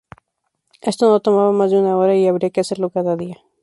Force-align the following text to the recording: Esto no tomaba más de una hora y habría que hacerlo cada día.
Esto 0.81 1.09
no 1.11 1.19
tomaba 1.19 1.51
más 1.51 1.69
de 1.69 1.77
una 1.77 1.95
hora 1.95 2.15
y 2.15 2.27
habría 2.27 2.49
que 2.49 2.61
hacerlo 2.61 2.89
cada 2.89 3.15
día. 3.15 3.37